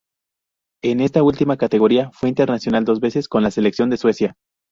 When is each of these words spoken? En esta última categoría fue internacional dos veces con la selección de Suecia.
En 0.81 0.99
esta 0.99 1.21
última 1.21 1.57
categoría 1.57 2.09
fue 2.11 2.27
internacional 2.29 2.83
dos 2.85 2.99
veces 2.99 3.27
con 3.27 3.43
la 3.43 3.51
selección 3.51 3.91
de 3.91 3.97
Suecia. 3.97 4.33